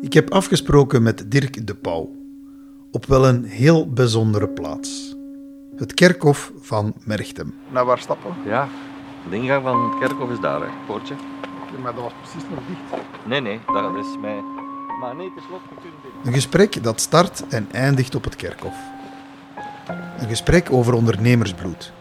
[0.00, 2.10] Ik heb afgesproken met Dirk de Pauw.
[2.90, 5.16] Op wel een heel bijzondere plaats.
[5.76, 7.54] Het kerkhof van Merchtem.
[7.68, 8.34] Naar waar stappen?
[8.44, 8.68] Ja,
[9.30, 11.14] de ingang van het kerkhof is daar, hè, poortje.
[11.82, 13.02] Maar dat was precies nog dicht.
[13.26, 14.42] Nee, nee, dat is mij...
[15.00, 15.58] Maar nee, het is.
[16.24, 18.76] Een gesprek dat start en eindigt op het kerkhof.
[20.18, 21.92] Een gesprek over ondernemersbloed.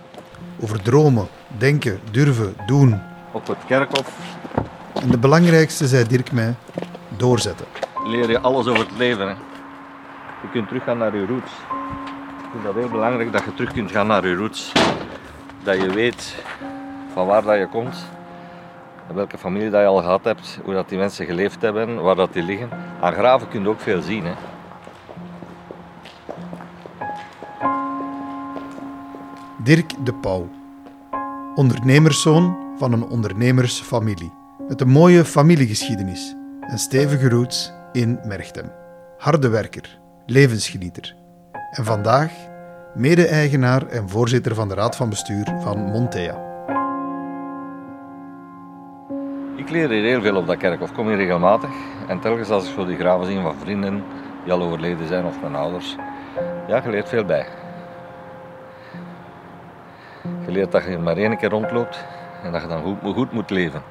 [0.60, 1.28] Over dromen,
[1.58, 3.02] denken, durven, doen.
[3.32, 4.18] Op het kerkhof
[4.94, 6.56] En de belangrijkste, zei Dirk mij,
[7.18, 7.66] doorzetten.
[8.04, 9.28] Leer je alles over het leven.
[9.28, 9.34] Hè.
[10.42, 11.52] Je kunt teruggaan naar je roots.
[12.44, 14.72] Ik vind dat heel belangrijk dat je terug kunt gaan naar je roots.
[15.64, 16.44] Dat je weet
[17.14, 18.06] van waar dat je komt,
[19.14, 22.34] welke familie dat je al gehad hebt, hoe dat die mensen geleefd hebben, waar dat
[22.34, 22.70] die liggen.
[23.02, 24.26] Aan graven kun je ook veel zien.
[24.26, 24.34] Hè.
[29.58, 30.50] Dirk de Pauw.
[31.56, 34.32] Ondernemerszoon van een ondernemersfamilie.
[34.68, 38.72] Met een mooie familiegeschiedenis en stevige roots in Merchtem.
[39.18, 41.16] Harde werker, levensgenieter.
[41.72, 42.32] En vandaag
[42.94, 46.48] mede-eigenaar en voorzitter van de raad van bestuur van Montea.
[49.56, 51.70] Ik leer hier heel veel op dat kerkhof, kom hier regelmatig.
[52.08, 54.04] En telkens als ik zo die graven zie van vrienden
[54.44, 55.96] die al overleden zijn of mijn ouders,
[56.68, 57.46] ja, je leert veel bij.
[60.46, 62.06] Je leert dat je maar één keer rondloopt
[62.44, 63.82] en dat je dan goed, goed moet leven.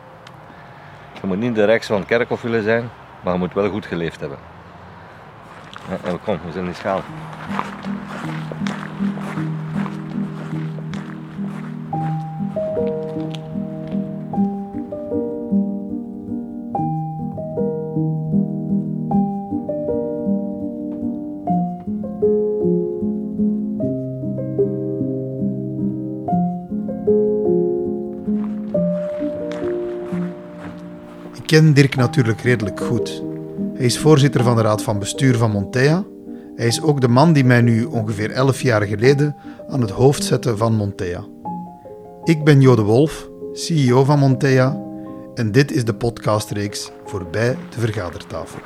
[1.20, 2.90] Je moet niet de rijkste van het kerkhof willen zijn,
[3.22, 4.38] maar je moet wel goed geleefd hebben.
[5.88, 7.02] Ja, en kom, we zijn in schaal.
[31.48, 33.22] Ken Dirk natuurlijk redelijk goed.
[33.74, 36.04] Hij is voorzitter van de raad van bestuur van Montea.
[36.56, 39.36] Hij is ook de man die mij nu ongeveer 11 jaar geleden
[39.68, 41.24] aan het hoofd zette van Montea.
[42.24, 44.76] Ik ben Jo de Wolf, CEO van Montea,
[45.34, 48.60] en dit is de podcastreeks voorbij de vergadertafel.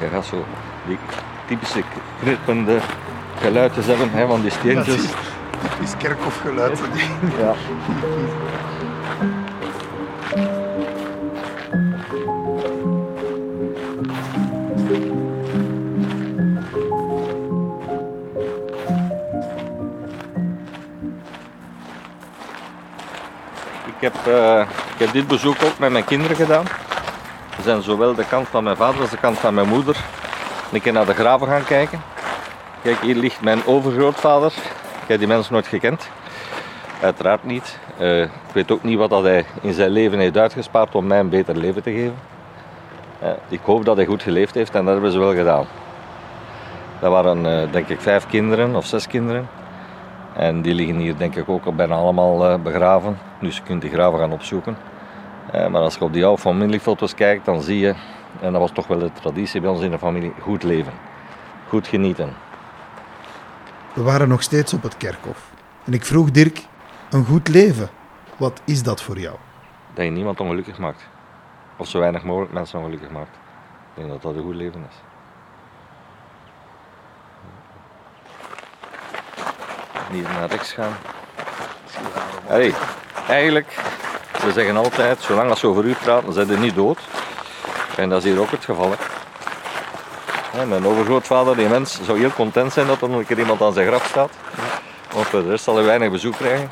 [0.00, 0.44] Je gaat zo
[0.86, 0.98] die
[1.46, 1.82] typische
[2.20, 2.78] knippende
[3.36, 5.02] geluidjes hebben hè, van die steentjes.
[5.60, 6.80] Typisch kerkhofgeluid.
[7.38, 7.54] Ja.
[23.86, 24.60] Ik heb, eh,
[24.92, 26.64] ik heb dit bezoek ook met mijn kinderen gedaan.
[27.56, 29.96] We zijn zowel de kant van mijn vader als de kant van mijn moeder
[30.72, 32.02] een keer naar de graven gaan kijken.
[32.82, 34.52] Kijk, hier ligt mijn overgrootvader.
[35.02, 36.08] Ik heb die mens nooit gekend.
[37.00, 37.78] Uiteraard niet.
[37.98, 41.18] Eh, ik weet ook niet wat dat hij in zijn leven heeft uitgespaard om mij
[41.18, 42.18] een beter leven te geven.
[43.18, 45.66] Eh, ik hoop dat hij goed geleefd heeft en dat hebben ze wel gedaan.
[47.00, 49.48] Dat waren denk ik vijf kinderen of zes kinderen.
[50.34, 53.18] En die liggen hier denk ik ook al bijna allemaal eh, begraven.
[53.40, 54.76] Dus je kunt die graven gaan opzoeken.
[55.52, 57.94] Eh, maar als je op die oude familiefoto's kijkt, dan zie je,
[58.40, 60.92] en dat was toch wel de traditie bij ons in de familie, goed leven.
[61.68, 62.32] Goed genieten.
[63.92, 65.50] We waren nog steeds op het kerkhof.
[65.84, 66.66] En ik vroeg Dirk,
[67.10, 67.88] een goed leven,
[68.36, 69.36] wat is dat voor jou?
[69.94, 71.08] Dat je niemand ongelukkig maakt.
[71.76, 73.36] Of zo weinig mogelijk mensen ongelukkig maakt.
[73.94, 75.13] Ik denk dat dat een goed leven is.
[80.14, 80.96] Niet naar rechts gaan.
[82.46, 82.74] Hey,
[83.28, 83.78] eigenlijk,
[84.40, 86.98] ze zeggen altijd, zolang als ze over u praten, zijn ze niet dood.
[87.96, 88.94] En dat is hier ook het geval.
[90.50, 90.66] Hè.
[90.66, 93.72] Mijn overgrootvader, die mens, zou heel content zijn dat er nog een keer iemand aan
[93.72, 94.30] zijn graf staat.
[95.12, 96.70] Want de rest zal hij weinig bezoek krijgen.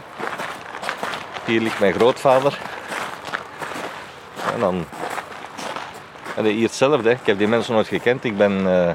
[1.44, 2.58] Hier ligt mijn grootvader.
[4.54, 4.84] En dan...
[6.36, 7.14] En hier hetzelfde, hè.
[7.14, 8.24] ik heb die mensen nooit gekend.
[8.24, 8.90] Ik ben eh,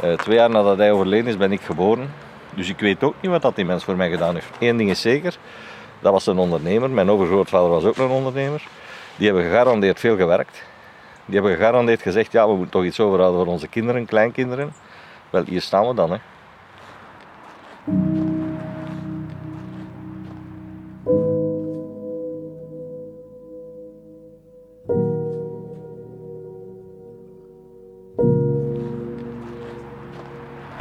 [0.00, 2.25] eh, twee jaar nadat hij overleden is, ben ik geboren.
[2.56, 4.50] Dus ik weet ook niet wat dat die mens voor mij gedaan heeft.
[4.58, 5.36] Eén ding is zeker,
[6.00, 6.90] dat was een ondernemer.
[6.90, 8.62] Mijn overgrootvader was ook een ondernemer.
[9.16, 10.62] Die hebben gegarandeerd veel gewerkt.
[11.24, 14.72] Die hebben gegarandeerd gezegd, ja, we moeten toch iets overhouden voor onze kinderen, kleinkinderen.
[15.30, 16.10] Wel, hier staan we dan.
[16.10, 16.18] Hè.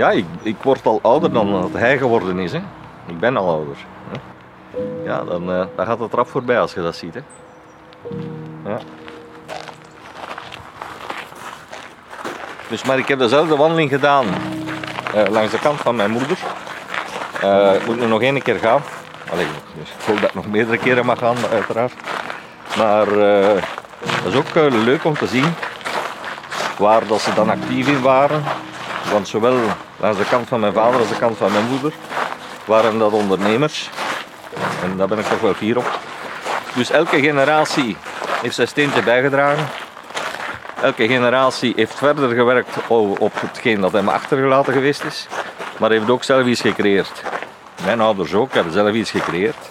[0.06, 2.52] Ja, ik, ik word al ouder dan dat hij geworden is.
[2.52, 2.62] Hè.
[3.06, 3.78] Ik ben al ouder.
[4.10, 4.18] Hè.
[5.04, 7.14] Ja, dan, eh, dan gaat het rap voorbij als je dat ziet.
[7.14, 7.22] Hè.
[8.70, 8.80] Ja.
[12.70, 14.26] Dus, maar ik heb dezelfde wandeling gedaan
[15.14, 16.38] eh, langs de kant van mijn moeder.
[17.42, 18.82] Eh, ik moet nu nog één keer gaan.
[19.32, 19.48] Allee,
[19.80, 21.94] dus ik hoop dat ik nog meerdere keren mag gaan, uiteraard.
[22.78, 23.62] Maar eh,
[24.24, 25.54] dat is ook leuk om te zien
[26.78, 28.44] waar dat ze dan actief in waren.
[29.12, 29.58] Want zowel
[30.06, 31.94] aan de kant van mijn vader als de kant van mijn moeder
[32.66, 33.90] waren dat ondernemers.
[34.84, 36.00] En daar ben ik toch wel fier op.
[36.76, 37.98] Dus elke generatie
[38.42, 39.68] heeft zijn steentje bijgedragen.
[40.82, 42.88] Elke generatie heeft verder gewerkt
[43.20, 45.28] op hetgeen dat hem achtergelaten geweest is.
[45.78, 47.22] Maar heeft ook zelf iets gecreëerd.
[47.86, 49.70] Mijn ouders ook hebben zelf iets gecreëerd.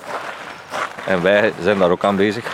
[1.06, 2.44] En wij zijn daar ook aan bezig.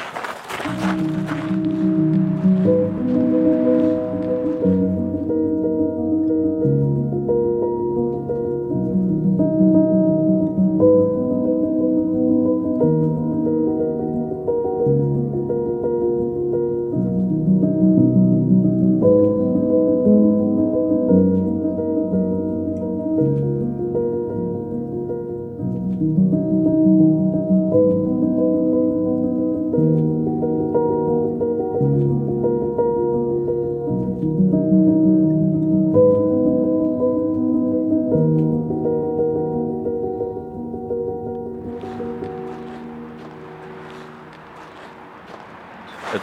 [31.80, 31.88] Het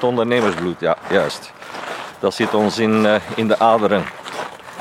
[0.03, 1.51] ondernemersbloed, ja, juist.
[2.19, 4.03] Dat zit ons in, uh, in de aderen.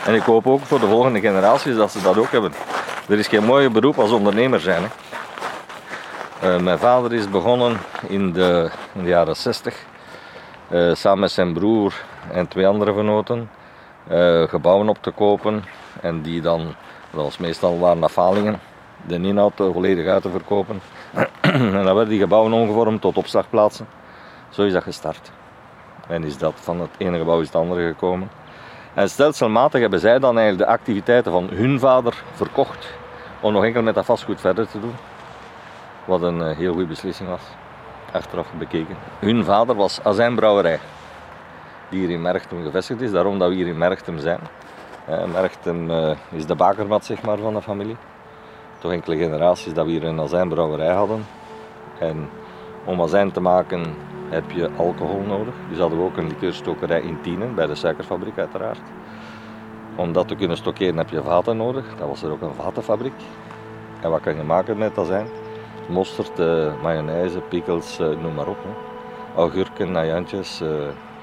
[0.04, 2.52] En ik hoop ook voor de volgende generaties dat ze dat ook hebben.
[3.08, 4.82] Er is geen mooie beroep als ondernemer zijn.
[4.82, 4.88] Hè.
[6.56, 9.74] Uh, mijn vader is begonnen in de, in de jaren 60,
[10.68, 11.94] uh, samen met zijn broer
[12.32, 13.50] en twee andere venoten,
[14.48, 15.64] gebouwen op te kopen.
[16.00, 16.74] En die dan,
[17.10, 18.60] dat was meestal waren afhalingen,
[19.06, 20.80] de inhoud volledig uit te verkopen.
[21.40, 23.86] en dan werden die gebouwen omgevormd tot opslagplaatsen.
[24.50, 25.30] Zo is dat gestart.
[26.08, 28.30] En is dat van het ene gebouw is het andere gekomen.
[28.94, 32.88] En stelselmatig hebben zij dan eigenlijk de activiteiten van hun vader verkocht
[33.40, 34.94] om nog enkel met dat vastgoed verder te doen.
[36.04, 37.40] Wat een heel goede beslissing was,
[38.12, 38.96] achteraf bekeken.
[39.18, 40.78] Hun vader was azijnbrouwerij,
[41.88, 44.40] die hier in Merchtem gevestigd is, daarom dat we hier in Merchtem zijn.
[45.08, 47.96] Uh, Merchtem uh, is de bakermat zeg maar, van de familie.
[48.78, 51.26] Toch enkele generaties dat we hier een azijnbrouwerij hadden.
[51.98, 52.28] En
[52.84, 53.94] om azijn te maken
[54.28, 55.54] heb je alcohol nodig.
[55.68, 58.80] Dus hadden we ook een likeurstokerij in Tienen, bij de suikerfabriek uiteraard.
[59.96, 61.84] Om dat te kunnen stockeren heb je vaten nodig.
[61.98, 63.20] Dat was er ook een vatenfabriek.
[64.00, 65.26] En wat kan je maken met azijn?
[65.88, 68.58] Mosterd, uh, mayonaise, pickles, uh, noem maar op.
[68.62, 68.70] Hè.
[69.40, 70.68] Augurken, najantjes, uh,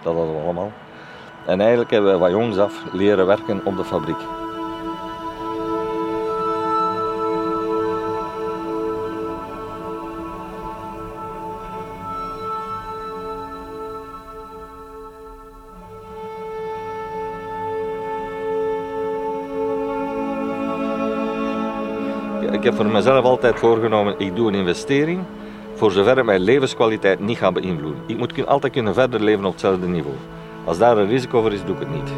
[0.02, 0.72] dat hadden we allemaal.
[1.46, 4.43] En eigenlijk hebben we van jongs af leren werken op de fabriek.
[22.64, 25.20] Ik heb voor mezelf altijd voorgenomen, ik doe een investering
[25.74, 28.02] voor zover mijn levenskwaliteit niet gaat beïnvloeden.
[28.06, 30.16] Ik moet altijd kunnen verder leven op hetzelfde niveau.
[30.66, 32.10] Als daar een risico voor is, doe ik het niet.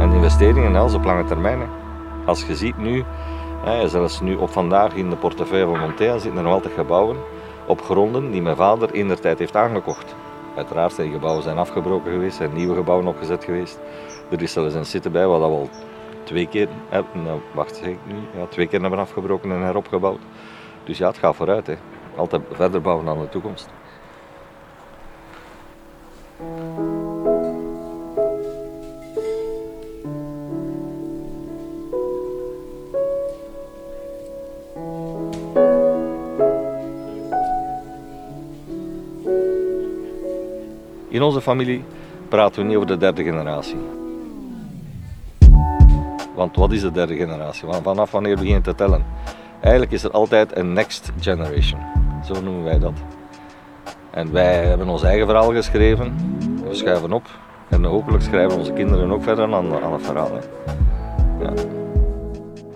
[0.00, 1.60] En investeringen als op lange termijn.
[2.24, 3.04] Als je ziet nu,
[3.86, 7.16] zelfs nu op vandaag in de portefeuille van Montea zitten er nog altijd gebouwen
[7.66, 10.14] op gronden die mijn vader in der tijd heeft aangekocht.
[10.56, 13.78] Uiteraard zijn gebouwen zijn afgebroken geweest, zijn nieuwe gebouwen opgezet geweest.
[14.30, 15.68] Er is zelfs een zitten bij wat we al
[16.22, 16.68] twee keer,
[17.12, 20.20] nou, wacht zeg ik nu, ja, twee keer hebben afgebroken en heropgebouwd.
[20.84, 21.66] Dus ja, het gaat vooruit.
[21.66, 21.74] Hè.
[22.16, 23.68] Altijd verder bouwen aan de toekomst.
[41.14, 41.84] In onze familie
[42.28, 43.76] praten we niet over de derde generatie.
[46.34, 47.68] Want wat is de derde generatie?
[47.82, 49.04] Vanaf wanneer begin je te tellen?
[49.60, 51.80] Eigenlijk is er altijd een next generation.
[52.24, 52.92] Zo noemen wij dat.
[54.10, 56.14] En wij hebben ons eigen verhaal geschreven.
[56.68, 57.26] We schuiven op.
[57.68, 60.38] En hopelijk schrijven onze kinderen ook verder aan, aan het verhaal.
[61.40, 61.52] Ja.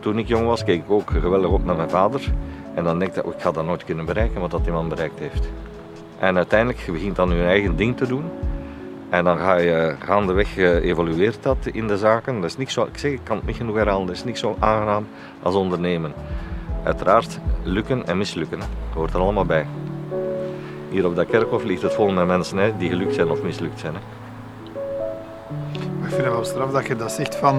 [0.00, 2.32] Toen ik jong was, keek ik ook geweldig op naar mijn vader.
[2.74, 4.88] En dan denk ik, oh, ik ga dat nooit kunnen bereiken wat dat die man
[4.88, 5.48] bereikt heeft.
[6.18, 8.24] En uiteindelijk je begint dan je eigen ding te doen.
[9.08, 12.34] En dan ga je gaandeweg evolueert dat in de zaken.
[12.34, 14.38] Dat is niet zo, ik zeg, ik kan het niet genoeg herhalen, dat is niet
[14.38, 15.08] zo aangenaam
[15.42, 16.12] als ondernemen.
[16.84, 19.66] Uiteraard lukken en mislukken, dat hoort er allemaal bij.
[20.90, 23.80] Hier op dat kerkhof ligt het vol met mensen hè, die gelukt zijn of mislukt
[23.80, 23.94] zijn.
[23.94, 24.00] Hè.
[26.06, 27.58] Ik vind het wel straf dat je dat zegt van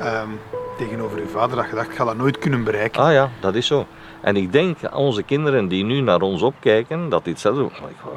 [0.00, 0.38] um,
[0.78, 3.02] tegenover je vader, dat je dacht, ik ga dat nooit kunnen bereiken.
[3.02, 3.86] Ah ja, dat is zo.
[4.22, 7.72] En ik denk, onze kinderen die nu naar ons opkijken, dat dit doen.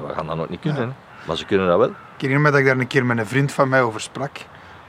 [0.07, 0.93] We gaan dat nooit niet kunnen, ja.
[1.27, 1.89] maar ze kunnen dat wel.
[1.89, 4.37] Ik herinner me dat ik daar een keer met een vriend van mij over sprak.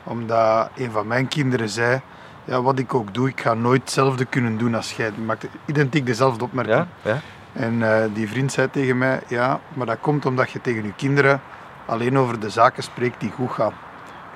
[0.04, 2.00] Omdat een van mijn kinderen zei,
[2.44, 5.10] ja, wat ik ook doe, ik ga nooit hetzelfde kunnen doen als jij.
[5.24, 6.86] Maakt identiek dezelfde opmerking.
[7.02, 7.10] Ja?
[7.10, 7.20] ja?
[7.52, 10.92] En eh, die vriend zei tegen mij, ja, maar dat komt omdat je tegen je
[10.96, 11.40] kinderen
[11.86, 13.72] alleen over de zaken spreekt die goed gaan.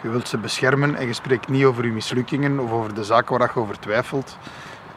[0.02, 3.38] Je wilt ze beschermen en je spreekt niet over je mislukkingen of over de zaken
[3.38, 4.38] waar je over twijfelt.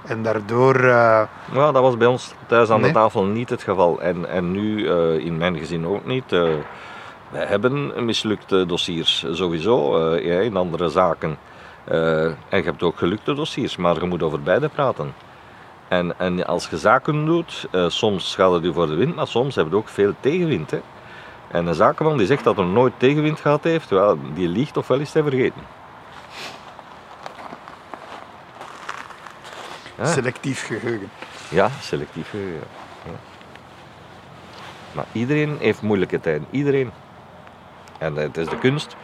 [0.06, 0.76] En daardoor...
[0.76, 1.22] eh,
[1.54, 2.88] Ja, dat was bij ons thuis aan Nee?
[2.92, 4.02] de tafel niet het geval.
[4.02, 6.32] En, en nu eh, in mijn gezin ook niet.
[6.32, 6.50] Eh,
[7.30, 11.38] wij hebben mislukte dossiers sowieso ja, in andere zaken.
[11.86, 15.14] En je hebt ook gelukte dossiers, maar je moet over beide praten.
[15.88, 19.56] En, en als je zaken doet, soms gaat het u voor de wind, maar soms
[19.56, 20.72] heb je ook veel tegenwind.
[20.72, 20.80] Hè.
[21.48, 24.88] En een zakenman die zegt dat er nooit tegenwind gehad heeft, wel, die liegt of
[24.88, 25.62] wel is hij vergeten.
[30.08, 31.10] Selectief geheugen.
[31.50, 32.68] Ja, selectief geheugen.
[33.06, 33.12] Ja.
[34.92, 36.48] Maar iedereen heeft moeilijke tijden.
[36.50, 36.92] Iedereen.
[37.98, 38.96] En het is de kunst.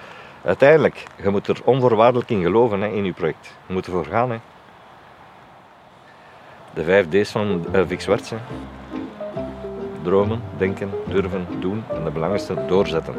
[0.46, 3.56] Uiteindelijk, je moet er onvoorwaardelijk in geloven hè, in je project.
[3.68, 4.32] Je moet ervoor gaan.
[4.32, 4.38] Hè.
[6.74, 8.30] De vijf D's van uh, Vic Zwarts.
[8.30, 8.38] hè.
[10.04, 11.84] Dromen, denken, durven, doen.
[11.94, 13.16] En de belangrijkste, doorzetten.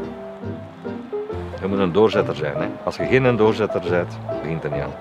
[1.61, 2.57] Je moet een doorzetter zijn.
[2.57, 2.69] Hè.
[2.85, 4.93] Als je geen doorzetter bent, begint het niet aan.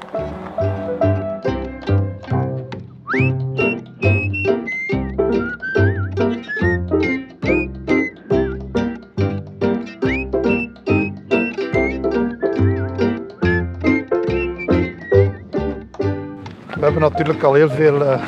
[17.00, 18.22] Hebben natuurlijk al heel veel eh,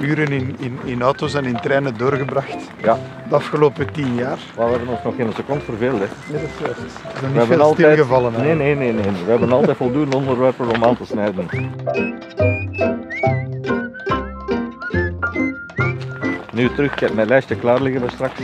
[0.00, 4.38] uren in, in, in auto's en in treinen doorgebracht Ja, de afgelopen tien jaar.
[4.56, 5.98] maar we hebben ons nog geen seconde verveeld.
[6.00, 6.06] Hè.
[6.32, 6.80] Nee, dat is juist.
[6.80, 7.92] Er zijn We niet hebben veel altijd...
[7.92, 8.32] stilgevallen.
[8.32, 9.04] Nee, nee, nee, nee.
[9.24, 11.48] We hebben altijd voldoende onderwerpen om aan te snijden.
[16.52, 18.40] Nu terug, ik heb mijn lijstje klaar liggen voor straks.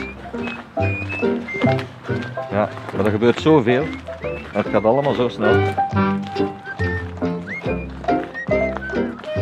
[2.50, 3.84] Ja, maar er gebeurt zoveel.
[4.52, 5.56] Het gaat allemaal zo snel.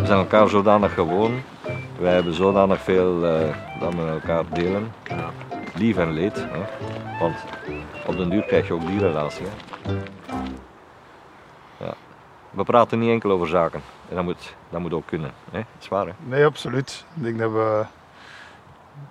[0.07, 1.43] We zijn elkaar zodanig gewoon.
[1.99, 4.93] Wij hebben zodanig veel eh, dat we elkaar delen.
[5.75, 6.37] Lief en leed.
[6.37, 6.65] Hè.
[7.21, 7.37] Want
[8.07, 9.47] op den duur krijg je ook die relatie.
[11.77, 11.95] Ja.
[12.51, 13.81] We praten niet enkel over zaken.
[14.09, 15.31] En dat moet, dat moet ook kunnen.
[15.51, 15.59] Hè.
[15.59, 16.15] Dat is waar.
[16.19, 17.05] Nee, absoluut.
[17.15, 17.85] Ik denk dat we...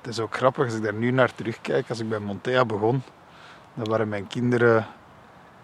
[0.02, 1.90] Het is ook grappig als ik daar nu naar terugkijk.
[1.90, 3.04] Als ik bij Montea begon,
[3.74, 4.88] dan waren mijn kinderen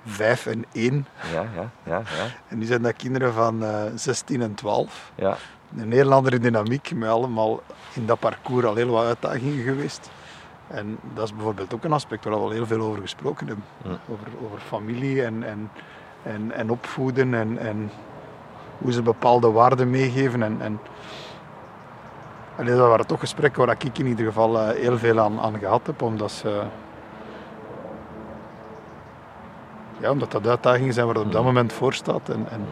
[0.06, 1.08] vijf en één.
[1.34, 2.26] Ja, ja, ja, ja.
[2.48, 5.12] En nu zijn dat kinderen van eh 16 en 12.
[5.16, 5.38] ja.
[5.78, 7.62] Een heel andere dynamiek, met allemaal
[7.94, 10.10] in dat parcours al heel wat uitdagingen geweest.
[10.68, 13.66] En dat is bijvoorbeeld ook een aspect waar we al heel veel over gesproken hebben.
[14.10, 15.72] Over, over familie en, en,
[16.24, 17.92] en, en opvoeden en, en
[18.78, 20.44] hoe ze bepaalde waarden meegeven.
[20.44, 20.80] En, en,
[22.56, 25.60] en dat waren toch gesprekken waar ik in ieder geval eh, heel veel aan, aan
[25.60, 26.62] gehad heb, omdat ze...
[30.02, 32.30] Ja, omdat dat uitdagingen zijn waar het op dat moment voor staat.
[32.30, 32.66] En, en,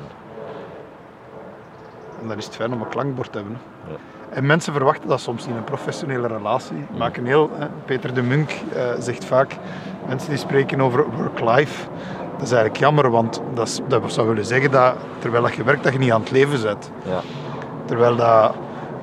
[2.21, 3.57] en dan is het fijn om een klankbord te hebben.
[3.87, 3.95] Ja.
[4.29, 6.85] En mensen verwachten dat soms in een professionele relatie.
[6.97, 9.55] Maken heel, hè, Peter de Munk eh, zegt vaak,
[10.07, 11.87] mensen die spreken over work-life,
[12.37, 15.63] dat is eigenlijk jammer, want dat, is- dat zou willen zeggen dat terwijl dat je
[15.63, 16.91] werkt, dat je niet aan het leven bent.
[17.05, 17.19] ja.
[17.85, 18.53] Terwijl dat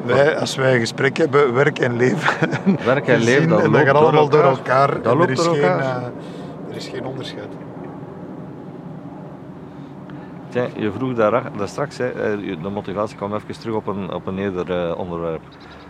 [0.05, 2.51] wij, als wij een gesprek hebben, werk en leven.
[2.85, 4.89] Werk en leven, dat en dat loopt gaat door allemaal door elkaar.
[4.89, 5.03] elkaar.
[5.03, 5.97] Dat loopt er, is door geen, eh,
[6.71, 7.49] er is geen onderscheid.
[10.65, 14.27] Je vroeg daar, daar straks, hè, eh, de motivatie kwam even terug op een, op
[14.27, 15.43] een eerder eh, onderwerp.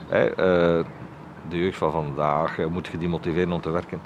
[0.09, 0.85] Eh,
[1.49, 4.01] de jeugd van vandaag, moet je die motiveren om te werken.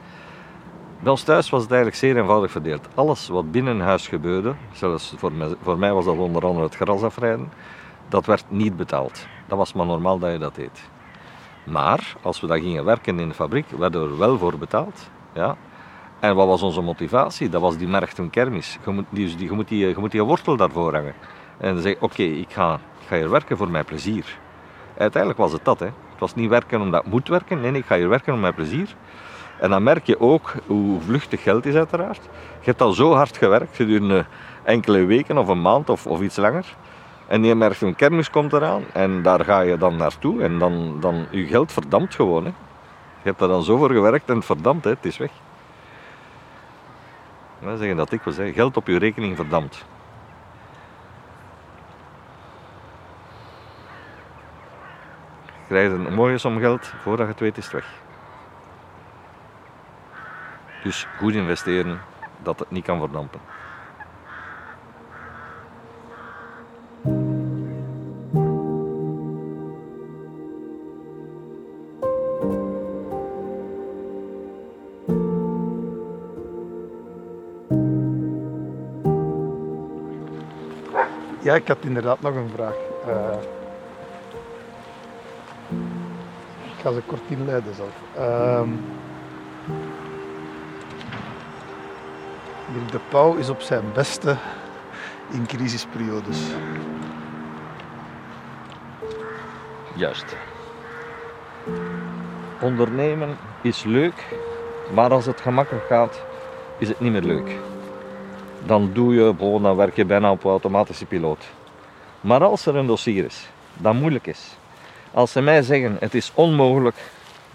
[1.00, 2.88] Bij ons thuis was het eigenlijk zeer eenvoudig verdeeld.
[2.94, 6.76] Alles wat binnen huis gebeurde, zelfs voor mij, voor mij was dat onder andere het
[6.76, 7.52] gras afrijden,
[8.08, 9.26] dat werd niet betaald.
[9.46, 10.88] Dat was maar normaal dat je dat deed.
[11.64, 15.10] Maar als we dan gingen werken in de fabriek, werden we er wel voor betaald.
[15.32, 15.56] Ja.
[16.20, 17.48] En wat was onze motivatie?
[17.48, 18.78] Dat was die merchten kermis.
[18.84, 21.14] Je moet die, je moet die, je moet die wortel daarvoor hangen.
[21.58, 24.38] En dan zeg oké, ik, ga, ik ga hier werken voor mijn plezier.
[24.96, 25.80] Uiteindelijk was het dat.
[25.80, 25.86] Hè.
[25.86, 27.60] Het was niet werken omdat ik moet werken.
[27.60, 28.94] Nee, ik ga hier werken om mijn plezier.
[29.58, 32.22] En dan merk je ook hoe vluchtig geld is uiteraard.
[32.60, 34.24] Je hebt al zo hard gewerkt gedurende
[34.62, 36.76] enkele weken of een maand of, of iets langer.
[37.26, 40.42] En je merkt een kermis komt eraan en daar ga je dan naartoe.
[40.42, 42.44] En dan, dan je geld verdampt gewoon.
[42.44, 42.50] Hè.
[43.22, 44.90] Je hebt er dan zo voor gewerkt en het verdampt, hè.
[44.90, 45.30] het is weg.
[47.60, 48.52] We zeggen dat ik hè.
[48.52, 49.84] geld op je rekening verdampt.
[55.68, 57.86] Je een mooie som geld, voordat je het weet is het weg.
[60.82, 62.00] Dus goed investeren,
[62.42, 63.40] dat het niet kan verdampen.
[81.60, 82.74] Ik had inderdaad nog een vraag.
[83.08, 83.42] Uh,
[86.62, 87.94] ik ga ze kort inleiden zelf.
[88.18, 88.62] Uh,
[92.90, 94.36] de Pauw is op zijn beste
[95.30, 96.38] in crisisperiodes.
[99.94, 100.36] Juist.
[102.60, 104.36] Ondernemen is leuk,
[104.94, 106.22] maar als het gemakkelijk gaat,
[106.78, 107.69] is het niet meer leuk.
[108.66, 111.44] Dan doe je, oh, dan werk je bijna op automatische piloot.
[112.20, 114.56] Maar als er een dossier is dat moeilijk is,
[115.12, 116.96] als ze mij zeggen het is onmogelijk,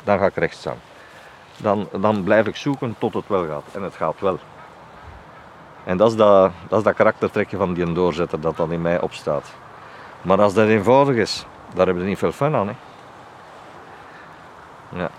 [0.03, 0.77] dan ga ik recht staan.
[1.57, 3.63] Dan, dan blijf ik zoeken tot het wel gaat.
[3.71, 4.39] En het gaat wel.
[5.83, 9.01] En dat is dat, dat, is dat karaktertrekje van die doorzetter dat dan in mij
[9.01, 9.53] opstaat.
[10.21, 12.67] Maar als dat eenvoudig is, daar hebben we niet veel fun aan.
[12.67, 12.73] Hè?
[14.99, 15.09] Ja.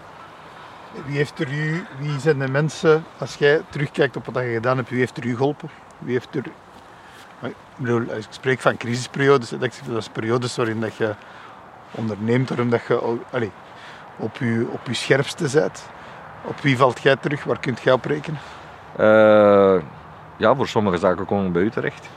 [1.04, 4.76] Wie, heeft er u, wie zijn de mensen, als jij terugkijkt op wat je gedaan
[4.76, 5.70] hebt, wie heeft er u geholpen?
[5.98, 6.44] Wie heeft er...
[7.42, 11.14] Ik bedoel, ik spreek van crisisperiodes, dat is periodes waarin dat je
[11.90, 13.50] onderneemt, omdat je allez,
[14.16, 15.86] op, je, op je scherpste bent.
[16.44, 17.44] Op wie valt jij terug?
[17.44, 18.40] Waar kunt jij op rekenen?
[19.00, 19.82] Uh,
[20.36, 22.08] ja, voor sommige zaken komen we bij u terecht.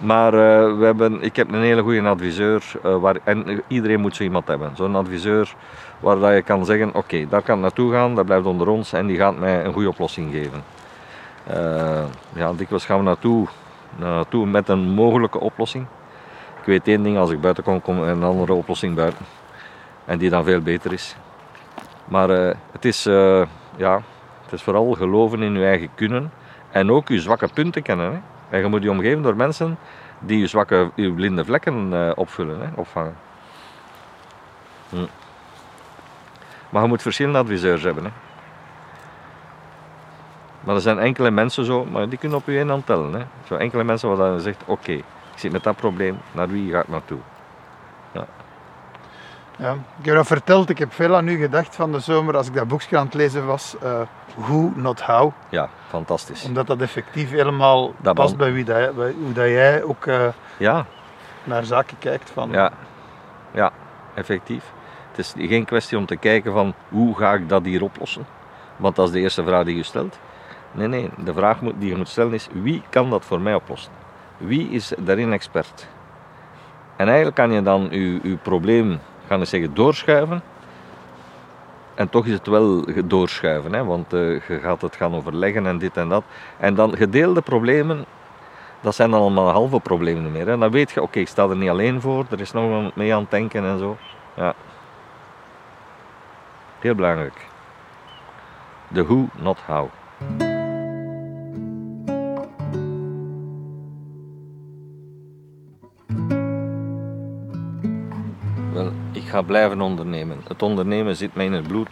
[0.00, 2.72] Maar uh, we hebben, ik heb een hele goede adviseur.
[2.84, 4.70] Uh, waar, en iedereen moet zo iemand hebben.
[4.74, 5.54] Zo'n adviseur
[5.98, 9.06] waar dat je kan zeggen: Oké, daar kan naartoe gaan, dat blijft onder ons en
[9.06, 10.62] die gaat mij een goede oplossing geven.
[11.50, 13.46] Uh, ja, dikwijls gaan we naartoe,
[13.96, 15.86] naartoe met een mogelijke oplossing.
[16.60, 19.24] Ik weet één ding: als ik buiten kom, komt een andere oplossing buiten.
[20.04, 21.16] En die dan veel beter is.
[22.04, 22.28] Maar
[22.72, 23.02] het, is,
[23.76, 24.02] ja,
[24.42, 26.32] het is vooral geloven in je eigen kunnen
[26.70, 28.12] en ook je zwakke punten kennen.
[28.12, 28.18] Hè.
[28.50, 29.78] En je moet je omgeven door mensen
[30.18, 33.16] die je zwakke, je blinde vlekken uh, opvullen, hè, opvangen.
[34.88, 35.06] Hm.
[36.70, 38.04] Maar je moet verschillende adviseurs hebben.
[38.04, 38.10] Hè.
[40.60, 43.12] Maar er zijn enkele mensen zo, maar die kunnen op je één hand tellen.
[43.12, 43.24] Hè.
[43.46, 45.04] Zo enkele mensen waar je zegt, oké, ik
[45.34, 47.18] zit met dat probleem, naar wie ga ik naartoe?
[49.60, 49.72] Ja.
[49.72, 52.54] Ik heb dat verteld, ik heb veel aan u gedacht van de zomer als ik
[52.54, 53.76] dat boekje aan het lezen was.
[53.82, 54.00] Uh,
[54.34, 55.32] who, not how.
[55.48, 56.44] Ja, fantastisch.
[56.44, 60.26] Omdat dat effectief helemaal dat past bij, wie dat, bij hoe dat jij ook uh,
[60.56, 60.86] ja.
[61.44, 62.30] naar zaken kijkt.
[62.30, 62.50] Van.
[62.50, 62.72] Ja.
[63.50, 63.70] ja,
[64.14, 64.72] effectief.
[65.10, 68.26] Het is geen kwestie om te kijken van hoe ga ik dat hier oplossen.
[68.76, 70.18] Want dat is de eerste vraag die je stelt.
[70.72, 73.92] Nee, nee, de vraag die je moet stellen is wie kan dat voor mij oplossen?
[74.36, 75.88] Wie is daarin expert?
[76.96, 80.42] En eigenlijk kan je dan je, je probleem gaan we zeggen, doorschuiven.
[81.94, 85.96] En toch is het wel doorschuiven, hè, want je gaat het gaan overleggen en dit
[85.96, 86.24] en dat.
[86.58, 88.04] En dan gedeelde problemen,
[88.80, 90.46] dat zijn dan allemaal halve problemen meer.
[90.46, 90.58] Hè.
[90.58, 93.14] Dan weet je, oké, ik sta er niet alleen voor, er is nog iemand mee
[93.14, 93.96] aan het denken en zo.
[94.34, 94.54] Ja.
[96.78, 97.46] Heel belangrijk.
[98.92, 99.88] The who, not how.
[109.12, 110.36] Ga blijven ondernemen.
[110.48, 111.88] Het ondernemen zit mij in het bloed.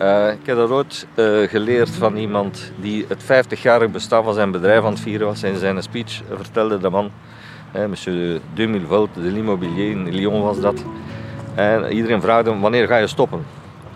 [0.00, 4.50] Uh, ik heb dat ooit uh, geleerd van iemand die het 50-jarig bestaan van zijn
[4.50, 5.42] bedrijf aan het vieren was.
[5.42, 7.10] In zijn speech vertelde de man,
[7.72, 10.84] eh, monsieur 2000 volt, de l'immobilier in Lyon was dat.
[11.54, 13.38] En iedereen vraagde hem, wanneer ga je stoppen?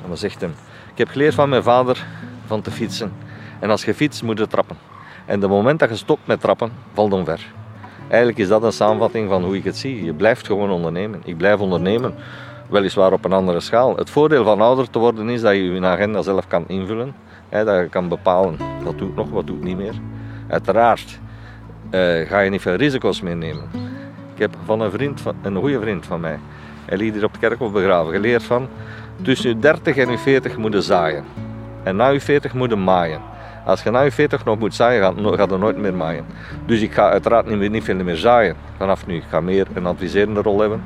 [0.03, 0.51] En dan zegt hij,
[0.93, 2.07] ik heb geleerd van mijn vader
[2.47, 3.13] van te fietsen.
[3.61, 4.77] En als je fietst, moet je trappen.
[5.27, 7.47] En het moment dat je stopt met trappen, valt omver.
[8.09, 10.05] Eigenlijk is dat een samenvatting van hoe ik het zie.
[10.05, 11.21] Je blijft gewoon ondernemen.
[11.25, 12.15] Ik blijf ondernemen,
[12.69, 13.97] weliswaar op een andere schaal.
[13.97, 17.15] Het voordeel van ouder te worden is dat je je agenda zelf kan invullen.
[17.49, 19.95] Hè, dat je kan bepalen wat doe ik nog, wat doe ik niet meer.
[20.49, 21.19] Uiteraard
[21.91, 23.65] uh, ga je niet veel risico's meenemen.
[24.35, 26.39] Ik heb van een vriend, een goede vriend van mij,
[26.85, 28.69] hij ligt hier op het kerkhof begraven, geleerd van
[29.23, 31.25] tussen je 30 en je 40 moet je zaaien.
[31.83, 33.21] En na je 40 moet je maaien.
[33.69, 36.25] Als je na je 40 nog moet zaaien, gaat, er nooit meer maaien.
[36.67, 39.15] Dus ik ga uiteraard niet, meer, niet veel meer zaaien vanaf nu.
[39.15, 40.83] Ik ga meer een adviserende rol hebben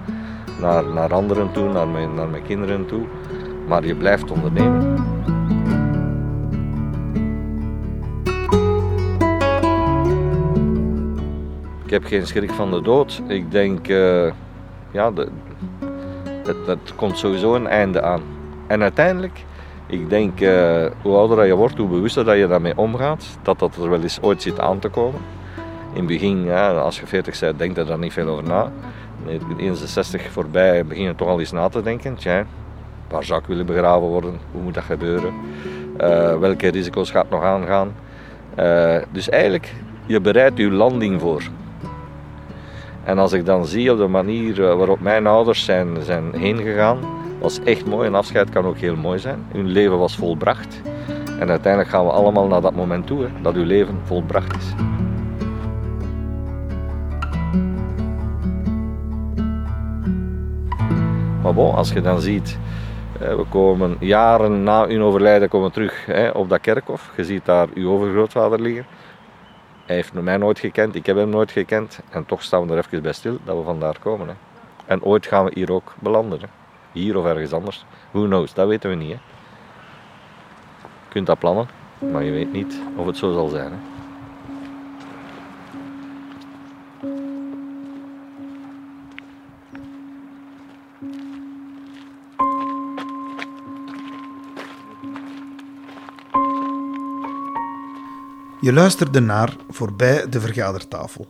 [0.61, 3.07] naar, naar anderen toe, naar mijn, naar mijn kinderen toe.
[3.66, 5.05] Maar je blijft ondernemen.
[11.85, 13.23] Ik heb geen schrik van de dood.
[13.27, 14.33] Ik denk, uh,
[14.90, 15.29] ja, de,
[16.45, 18.23] het, het komt sowieso een einde aan.
[18.66, 19.45] En uiteindelijk
[19.87, 23.77] ik denk, uh, hoe ouder je wordt, hoe bewuster dat je daarmee omgaat, dat dat
[23.77, 25.21] er wel eens ooit zit aan te komen.
[25.92, 28.73] In het begin, ja, als je 40 bent, denk je daar niet veel over na.
[29.59, 32.14] Eens de 60 voorbij begin je toch al eens na te denken.
[32.14, 32.47] Tja,
[33.09, 34.38] waar zou ik willen begraven worden?
[34.53, 35.35] Hoe moet dat gebeuren?
[36.01, 37.95] Uh, welke risico's gaat nog aangaan?
[38.59, 39.75] Uh, dus eigenlijk,
[40.07, 41.42] je bereidt je landing voor.
[43.05, 46.99] En als ik dan zie op de manier waarop mijn ouders zijn, zijn heen gegaan,
[47.42, 48.07] was echt mooi.
[48.07, 49.44] Een afscheid kan ook heel mooi zijn.
[49.52, 50.81] Hun leven was volbracht.
[51.38, 54.74] En uiteindelijk gaan we allemaal naar dat moment toe, hè, dat uw leven volbracht is.
[61.42, 62.59] Maar bon, als je dan ziet,
[63.18, 67.12] we komen jaren na hun overlijden komen we terug hè, op dat kerkhof.
[67.16, 68.87] Je ziet daar uw overgrootvader liggen.
[69.87, 72.00] Hij heeft mij nooit gekend, ik heb hem nooit gekend.
[72.11, 74.28] En toch staan we er even bij stil dat we vandaar komen.
[74.28, 74.35] Hè.
[74.87, 76.62] En ooit gaan we hier ook belanden.
[76.92, 77.85] Hier of ergens anders.
[78.11, 79.12] Who knows, dat weten we niet.
[79.12, 79.18] Hè.
[80.83, 81.68] Je kunt dat plannen,
[82.12, 83.72] maar je weet niet of het zo zal zijn.
[83.72, 83.78] Hè.
[98.62, 101.26] Je luisterde naar Voorbij de Vergadertafel.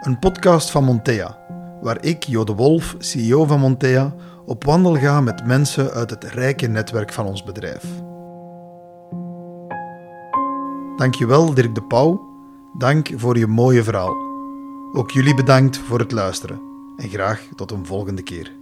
[0.00, 1.38] Een podcast van Montea,
[1.82, 4.14] waar ik, Jo de Wolf, CEO van Montea,
[4.46, 7.84] op wandel ga met mensen uit het rijke netwerk van ons bedrijf.
[10.96, 12.20] Dankjewel Dirk de Pauw,
[12.78, 14.14] dank voor je mooie verhaal.
[14.92, 16.60] Ook jullie bedankt voor het luisteren
[16.96, 18.61] en graag tot een volgende keer.